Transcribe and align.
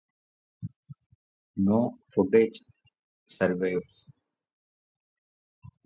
No 1.57 1.99
footage 2.09 2.63
survives. 3.27 4.03